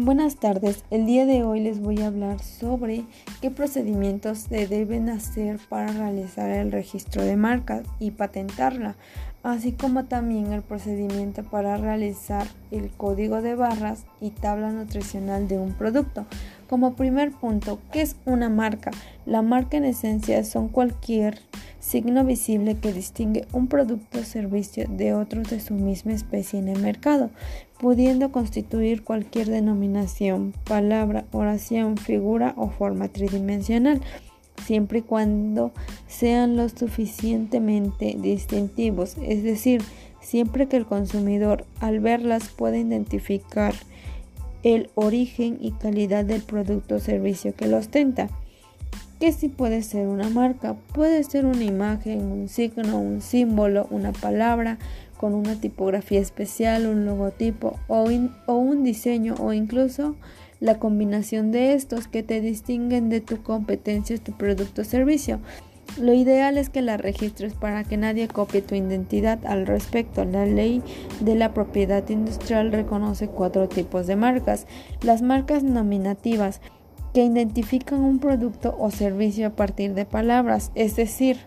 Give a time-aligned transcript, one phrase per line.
[0.00, 3.04] Buenas tardes, el día de hoy les voy a hablar sobre
[3.40, 8.94] qué procedimientos se deben hacer para realizar el registro de marca y patentarla,
[9.42, 15.58] así como también el procedimiento para realizar el código de barras y tabla nutricional de
[15.58, 16.26] un producto.
[16.68, 18.90] Como primer punto, ¿qué es una marca?
[19.24, 21.40] La marca en esencia son cualquier
[21.80, 26.68] signo visible que distingue un producto o servicio de otros de su misma especie en
[26.68, 27.30] el mercado,
[27.78, 34.02] pudiendo constituir cualquier denominación, palabra, oración, figura o forma tridimensional,
[34.64, 35.72] siempre y cuando
[36.06, 39.82] sean lo suficientemente distintivos, es decir,
[40.20, 43.74] siempre que el consumidor al verlas pueda identificar
[44.62, 48.28] el origen y calidad del producto o servicio que lo ostenta.
[49.20, 54.12] Que sí puede ser una marca, puede ser una imagen, un signo, un símbolo, una
[54.12, 54.78] palabra
[55.16, 58.06] con una tipografía especial, un logotipo o,
[58.46, 60.14] o un diseño o incluso
[60.60, 65.40] la combinación de estos que te distinguen de tu competencia, tu producto o servicio.
[65.96, 70.24] Lo ideal es que la registres para que nadie copie tu identidad al respecto.
[70.24, 70.82] La ley
[71.20, 74.66] de la propiedad industrial reconoce cuatro tipos de marcas.
[75.02, 76.60] Las marcas nominativas
[77.14, 81.38] que identifican un producto o servicio a partir de palabras, es decir,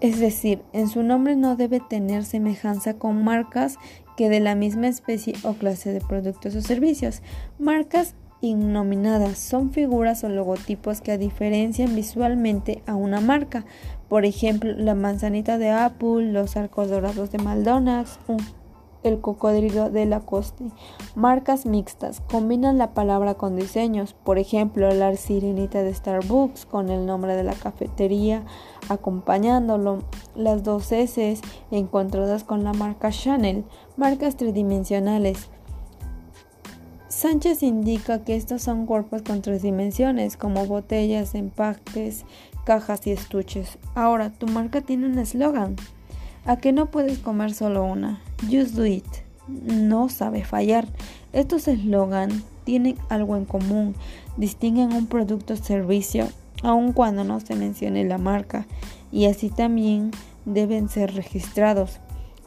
[0.00, 3.78] es decir, en su nombre no debe tener semejanza con marcas
[4.16, 7.22] que de la misma especie o clase de productos o servicios.
[7.58, 13.64] Marcas innominadas son figuras o logotipos que diferencian visualmente a una marca.
[14.08, 18.38] Por ejemplo, la manzanita de Apple, los arcos dorados de McDonald's, un
[19.08, 20.64] el cocodrilo de la costa.
[21.14, 27.06] Marcas mixtas combinan la palabra con diseños, por ejemplo, la sirenita de Starbucks con el
[27.06, 28.44] nombre de la cafetería
[28.88, 30.04] acompañándolo,
[30.34, 31.38] las dos S
[31.70, 33.64] encontradas con la marca Chanel,
[33.96, 35.48] marcas tridimensionales.
[37.08, 42.26] Sánchez indica que estos son cuerpos con tres dimensiones, como botellas, empaques,
[42.64, 43.78] cajas y estuches.
[43.94, 45.76] Ahora, tu marca tiene un eslogan.
[46.46, 48.20] ¿A que no puedes comer solo una?
[48.42, 49.04] Just do it.
[49.48, 50.86] No sabe fallar.
[51.32, 53.96] Estos eslogan tienen algo en común.
[54.36, 56.28] Distinguen un producto o servicio
[56.62, 58.66] aun cuando no se mencione la marca
[59.10, 60.12] y así también
[60.44, 61.98] deben ser registrados.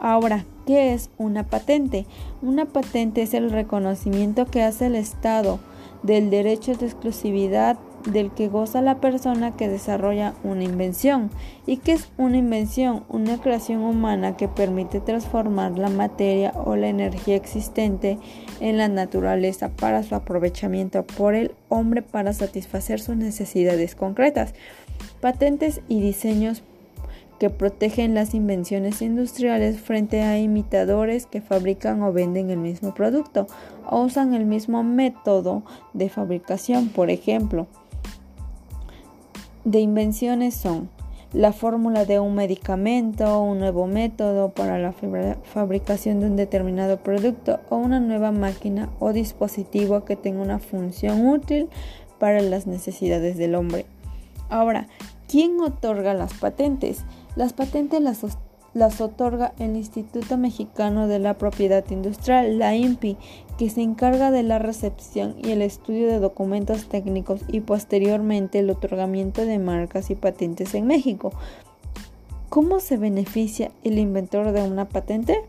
[0.00, 2.06] Ahora, ¿qué es una patente?
[2.42, 5.60] Una patente es el reconocimiento que hace el Estado
[6.02, 11.30] del derecho de exclusividad del que goza la persona que desarrolla una invención.
[11.66, 13.04] ¿Y qué es una invención?
[13.08, 18.18] Una creación humana que permite transformar la materia o la energía existente
[18.60, 24.54] en la naturaleza para su aprovechamiento por el hombre para satisfacer sus necesidades concretas.
[25.20, 26.62] Patentes y diseños
[27.38, 33.48] que protegen las invenciones industriales frente a imitadores que fabrican o venden el mismo producto
[33.90, 37.66] o usan el mismo método de fabricación, por ejemplo
[39.64, 40.88] de invenciones son
[41.32, 47.58] la fórmula de un medicamento, un nuevo método para la fabricación de un determinado producto
[47.70, 51.68] o una nueva máquina o dispositivo que tenga una función útil
[52.20, 53.84] para las necesidades del hombre.
[54.48, 54.86] Ahora,
[55.26, 57.04] ¿quién otorga las patentes?
[57.34, 58.22] Las patentes las
[58.74, 63.16] las otorga el Instituto Mexicano de la Propiedad Industrial, la INPI,
[63.56, 68.70] que se encarga de la recepción y el estudio de documentos técnicos y posteriormente el
[68.70, 71.32] otorgamiento de marcas y patentes en México.
[72.48, 75.42] ¿Cómo se beneficia el inventor de una patente?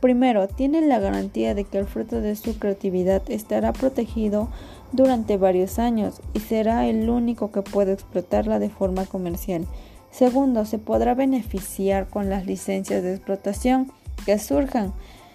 [0.00, 4.48] Primero, tiene la garantía de que el fruto de su creatividad estará protegido
[4.92, 9.66] durante varios años y será el único que puede explotarla de forma comercial.
[10.10, 13.92] Segundo, se podrá beneficiar con las licencias de explotación
[14.26, 14.92] que surjan.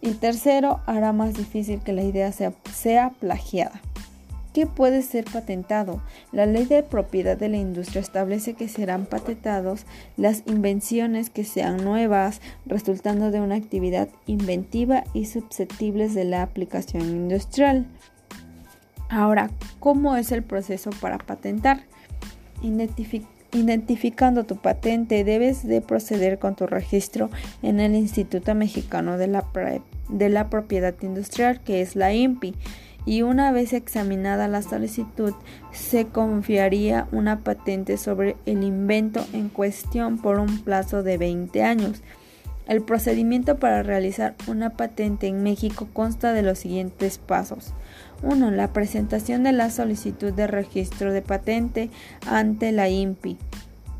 [0.00, 3.80] Y tercero, hará más difícil que la idea sea, plagiada.
[4.52, 6.00] ¿Qué puede ser patentado?
[6.32, 9.84] La ley de propiedad de la industria establece que serán patentados
[10.16, 17.02] las invenciones que sean nuevas, resultando de una actividad inventiva y susceptibles de la aplicación
[17.02, 17.86] industrial.
[19.10, 21.84] Ahora, ¿cómo es el proceso para patentar?
[22.62, 27.30] Identificar Identificando tu patente, debes de proceder con tu registro
[27.62, 29.46] en el Instituto Mexicano de la,
[30.10, 32.54] de la Propiedad Industrial, que es la INPI,
[33.06, 35.32] y una vez examinada la solicitud,
[35.72, 42.02] se confiaría una patente sobre el invento en cuestión por un plazo de 20 años.
[42.68, 47.72] El procedimiento para realizar una patente en México consta de los siguientes pasos.
[48.22, 48.50] 1.
[48.50, 51.90] La presentación de la solicitud de registro de patente
[52.26, 53.38] ante la INPI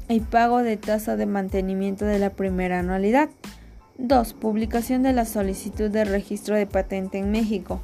[0.08, 3.28] y pago de tasa de mantenimiento de la primera anualidad.
[3.98, 4.34] 2.
[4.34, 7.80] Publicación de la solicitud de registro de patente en México.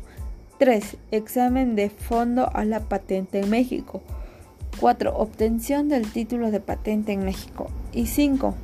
[0.58, 0.96] 3.
[1.10, 4.02] Examen de fondo a la patente en México.
[4.80, 5.16] 4.
[5.16, 7.68] Obtención del título de patente en México.
[7.92, 8.54] Y 5.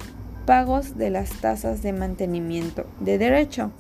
[0.47, 3.73] Pagos de las tasas de mantenimiento de derecho.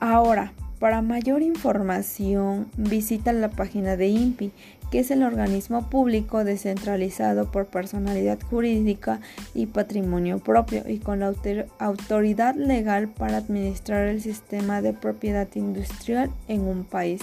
[0.00, 4.50] Ahora, para mayor información, visita la página de INPI
[4.90, 9.20] que es el organismo público descentralizado por personalidad jurídica
[9.54, 11.32] y patrimonio propio y con la
[11.78, 17.20] autoridad legal para administrar el sistema de propiedad industrial en un país.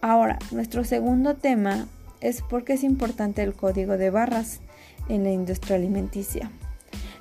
[0.00, 1.86] Ahora, nuestro segundo tema
[2.22, 4.60] es por qué es importante el código de barras
[5.08, 6.50] en la industria alimenticia.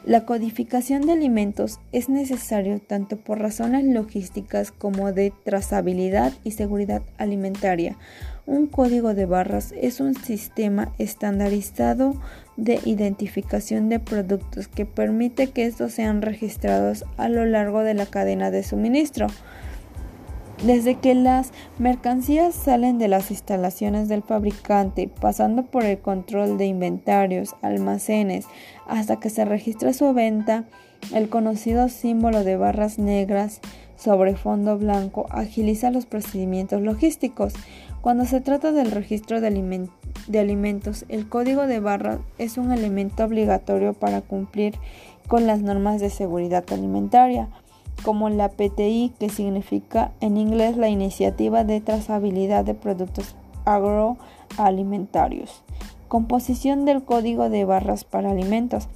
[0.06, 7.02] La codificación de alimentos es necesario tanto por razones logísticas como de trazabilidad y seguridad
[7.18, 7.98] alimentaria.
[8.46, 12.16] Un código de barras es un sistema estandarizado
[12.56, 18.06] de identificación de productos que permite que estos sean registrados a lo largo de la
[18.06, 19.28] cadena de suministro.
[20.64, 26.66] Desde que las mercancías salen de las instalaciones del fabricante, pasando por el control de
[26.66, 28.46] inventarios, almacenes,
[28.86, 30.66] hasta que se registra su venta,
[31.14, 33.62] el conocido símbolo de barras negras
[33.96, 37.54] sobre fondo blanco agiliza los procedimientos logísticos.
[38.02, 39.90] Cuando se trata del registro de,
[40.28, 44.76] de alimentos, el código de barras es un elemento obligatorio para cumplir
[45.30, 47.48] con las normas de seguridad alimentaria
[48.04, 53.36] como la PTI, que significa en inglés la Iniciativa de Trazabilidad de Productos
[53.66, 55.64] Agroalimentarios.
[56.08, 58.88] Composición del código de barras para alimentos.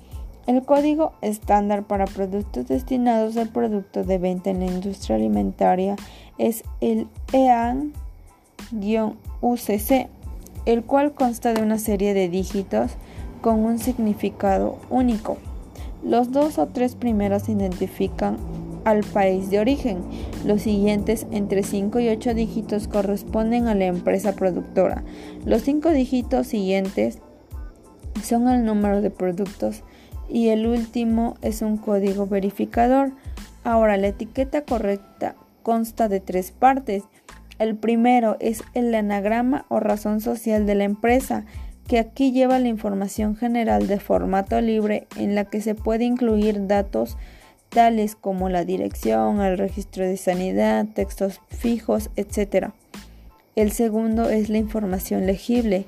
[0.47, 5.95] El código estándar para productos destinados al producto de venta en la industria alimentaria
[6.37, 7.93] es el EAN-UCC,
[10.65, 12.91] el cual consta de una serie de dígitos
[13.41, 15.37] con un significado único.
[16.03, 18.37] Los dos o tres primeros identifican
[18.85, 20.03] al país de origen.
[20.45, 25.03] Los siguientes, entre 5 y 8 dígitos, corresponden a la empresa productora.
[25.45, 27.19] Los 5 dígitos siguientes
[28.23, 29.83] son el número de productos
[30.29, 33.11] y el último es un código verificador.
[33.63, 37.03] Ahora, la etiqueta correcta consta de tres partes.
[37.59, 41.45] El primero es el anagrama o razón social de la empresa,
[41.87, 46.67] que aquí lleva la información general de formato libre en la que se puede incluir
[46.67, 47.17] datos
[47.73, 52.69] tales como la dirección, el registro de sanidad, textos fijos, etc.
[53.55, 55.85] El segundo es la información legible.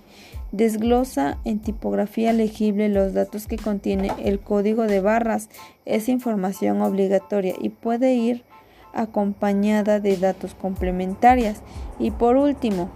[0.51, 5.49] Desglosa en tipografía legible los datos que contiene el código de barras.
[5.85, 8.43] Es información obligatoria y puede ir
[8.93, 11.61] acompañada de datos complementarias.
[11.99, 12.89] Y por último,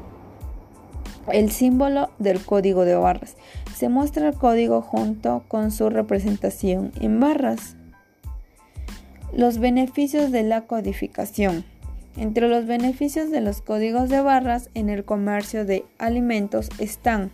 [1.32, 3.36] el símbolo del código de barras.
[3.76, 7.76] Se muestra el código junto con su representación en barras.
[9.36, 11.64] Los beneficios de la codificación.
[12.18, 17.32] Entre los beneficios de los códigos de barras en el comercio de alimentos están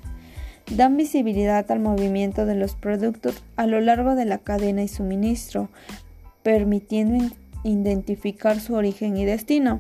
[0.72, 5.70] dan visibilidad al movimiento de los productos a lo largo de la cadena y suministro,
[6.44, 7.34] permitiendo
[7.64, 9.78] identificar su origen y destino.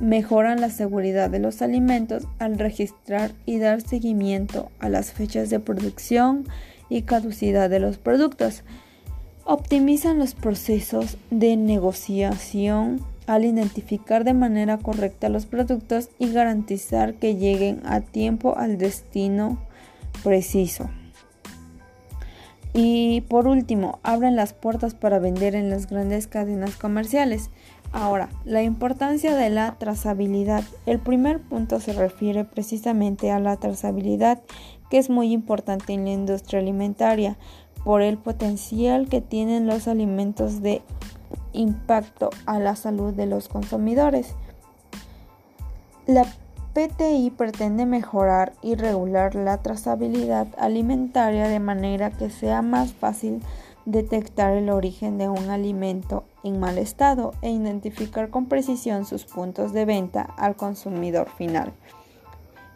[0.00, 5.60] Mejoran la seguridad de los alimentos al registrar y dar seguimiento a las fechas de
[5.60, 6.46] producción
[6.88, 8.64] y caducidad de los productos
[9.44, 17.36] optimizan los procesos de negociación al identificar de manera correcta los productos y garantizar que
[17.36, 19.58] lleguen a tiempo al destino
[20.22, 20.90] preciso.
[22.74, 27.50] Y por último, abren las puertas para vender en las grandes cadenas comerciales.
[27.92, 30.64] Ahora, la importancia de la trazabilidad.
[30.86, 34.40] El primer punto se refiere precisamente a la trazabilidad,
[34.88, 37.36] que es muy importante en la industria alimentaria
[37.84, 40.82] por el potencial que tienen los alimentos de
[41.52, 44.34] impacto a la salud de los consumidores.
[46.06, 46.24] La
[46.74, 53.42] PTI pretende mejorar y regular la trazabilidad alimentaria de manera que sea más fácil
[53.84, 59.72] detectar el origen de un alimento en mal estado e identificar con precisión sus puntos
[59.72, 61.72] de venta al consumidor final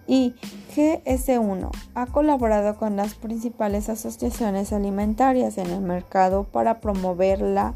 [0.07, 0.35] y
[0.75, 7.75] GS1 ha colaborado con las principales asociaciones alimentarias en el mercado para promover la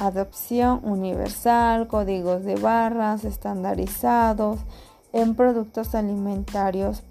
[0.00, 4.60] adopción universal, códigos de barras estandarizados
[5.12, 7.02] en productos alimentarios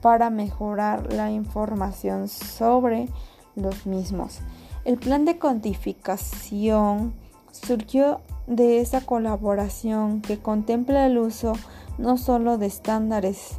[0.00, 3.08] para mejorar la información sobre
[3.56, 4.40] los mismos.
[4.84, 7.14] El plan de codificación
[7.50, 11.52] surgió de esa colaboración que contempla el uso
[11.98, 13.58] no solo de estándares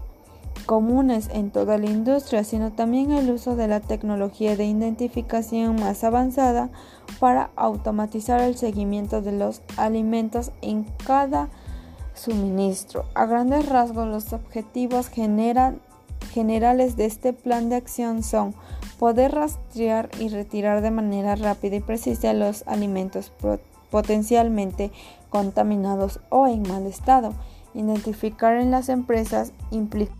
[0.70, 6.04] comunes en toda la industria, sino también el uso de la tecnología de identificación más
[6.04, 6.70] avanzada
[7.20, 11.50] para automatizar el seguimiento de los alimentos en cada
[12.14, 13.06] suministro.
[13.16, 18.54] A grandes rasgos, los objetivos generales de este plan de acción son
[19.00, 23.32] poder rastrear y retirar de manera rápida y precisa los alimentos
[23.90, 24.92] potencialmente
[25.32, 27.34] contaminados o en mal estado,
[27.74, 30.19] identificar en las empresas implicadas